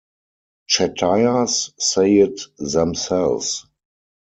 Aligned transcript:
Chettiars 0.65 1.75
say 1.77 2.17
it 2.17 2.41
themselves. 2.57 3.67